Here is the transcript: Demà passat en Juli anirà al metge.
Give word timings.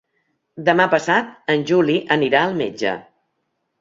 Demà 0.69 0.87
passat 0.93 1.29
en 1.55 1.65
Juli 1.73 1.99
anirà 2.17 2.43
al 2.47 2.59
metge. 2.63 2.95